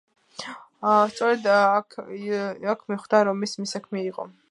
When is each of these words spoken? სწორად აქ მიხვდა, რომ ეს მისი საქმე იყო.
სწორად 1.11 1.47
აქ 1.57 1.99
მიხვდა, 2.93 3.25
რომ 3.31 3.47
ეს 3.51 3.57
მისი 3.63 3.75
საქმე 3.79 4.07
იყო. 4.13 4.33